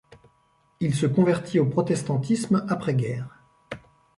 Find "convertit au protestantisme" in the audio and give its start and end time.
1.05-2.65